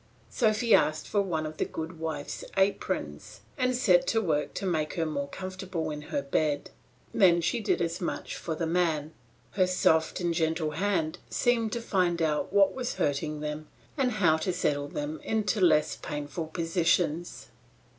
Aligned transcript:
Sophy 0.31 0.73
asked 0.73 1.07
for 1.07 1.21
one 1.21 1.45
of 1.45 1.57
the 1.57 1.63
good 1.65 1.99
wife's 1.99 2.43
aprons 2.57 3.41
and 3.55 3.75
set 3.75 4.07
to 4.07 4.19
work 4.19 4.55
to 4.55 4.65
make 4.65 4.95
her 4.95 5.05
more 5.05 5.27
comfortable 5.27 5.91
in 5.91 6.01
her 6.09 6.23
bed; 6.23 6.71
then 7.13 7.39
she 7.39 7.59
did 7.59 7.79
as 7.83 8.01
much 8.01 8.35
for 8.35 8.55
the 8.55 8.65
man; 8.65 9.13
her 9.51 9.67
soft 9.67 10.19
and 10.19 10.33
gentle 10.33 10.71
hand 10.71 11.19
seemed 11.29 11.71
to 11.71 11.79
find 11.79 12.19
out 12.19 12.51
what 12.51 12.73
was 12.73 12.95
hurting 12.95 13.41
them 13.41 13.67
and 13.95 14.13
how 14.13 14.37
to 14.37 14.51
settle 14.51 14.87
them 14.87 15.21
into 15.23 15.61
less 15.61 15.95
painful 15.97 16.47
positions. 16.47 17.49